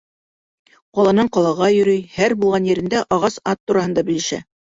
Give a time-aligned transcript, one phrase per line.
[0.99, 4.43] Ҡаланан ҡалаға йөрөй, һәр булған ерендә ағас ат тураһында белешә.